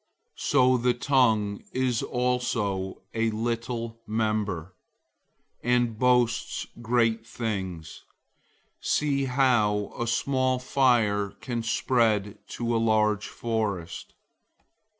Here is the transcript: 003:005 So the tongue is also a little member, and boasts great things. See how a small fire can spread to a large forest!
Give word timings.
003:005 0.35 0.41
So 0.47 0.77
the 0.77 0.93
tongue 0.95 1.63
is 1.73 2.01
also 2.01 3.03
a 3.13 3.29
little 3.29 4.01
member, 4.07 4.73
and 5.63 5.99
boasts 5.99 6.65
great 6.81 7.23
things. 7.23 8.03
See 8.81 9.25
how 9.25 9.93
a 9.95 10.07
small 10.07 10.57
fire 10.57 11.29
can 11.39 11.61
spread 11.61 12.39
to 12.49 12.75
a 12.75 12.81
large 12.81 13.27
forest! 13.27 14.15